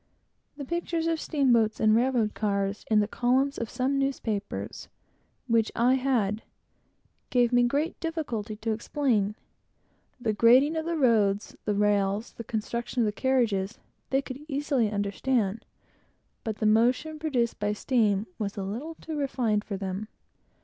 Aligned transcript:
The 0.57 0.65
pictures 0.65 1.05
of 1.05 1.21
steamboats 1.21 1.79
and 1.79 1.95
railroad 1.95 2.33
cars, 2.33 2.85
in 2.89 3.01
the 3.01 3.07
columns 3.07 3.59
of 3.59 3.69
some 3.69 3.99
newspapers 3.99 4.87
which 5.47 5.71
I 5.75 5.93
had, 5.93 6.41
gave 7.29 7.53
me 7.53 7.61
great 7.61 7.99
difficulty 7.99 8.55
to 8.55 8.71
explain. 8.71 9.35
The 10.19 10.33
grading 10.33 10.75
of 10.75 10.85
the 10.87 10.97
road, 10.97 11.43
the 11.65 11.75
rails, 11.75 12.33
the 12.33 12.43
construction 12.43 13.03
of 13.03 13.05
the 13.05 13.11
carriages, 13.11 13.77
they 14.09 14.23
could 14.23 14.39
easily 14.47 14.89
understand, 14.89 15.65
but 16.43 16.57
the 16.57 16.65
motion 16.65 17.19
produced 17.19 17.59
by 17.59 17.71
steam 17.73 18.25
was 18.39 18.57
a 18.57 18.63
little 18.63 18.95
too 18.95 19.15
refined 19.19 19.63
for 19.63 19.77
them. 19.77 20.07